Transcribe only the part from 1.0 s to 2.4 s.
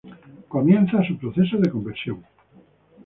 su proceso de conversión.